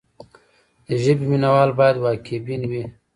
د 0.87 0.89
ژبې 1.03 1.25
مینه 1.29 1.49
وال 1.53 1.71
باید 1.79 1.95
واقع 2.03 2.37
بین 2.45 2.61
وي. 2.69 2.83